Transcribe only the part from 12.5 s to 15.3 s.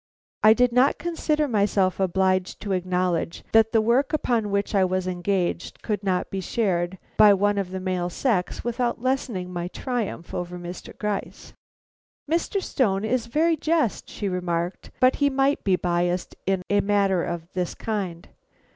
Stone is very just," she remarked, "but he